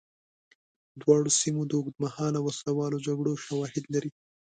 [1.01, 4.11] دواړو سیمو د اوږدمهاله وسله والو جګړو شواهد لري.